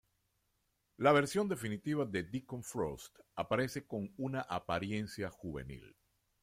La 0.97 1.11
versión 1.11 1.47
definitiva 1.47 2.05
de 2.05 2.23
Deacon 2.23 2.63
Frost 2.63 3.19
aparece 3.35 3.85
con 3.85 4.11
una 4.17 4.41
apariencia 4.41 5.29
juvenil. 5.29 5.95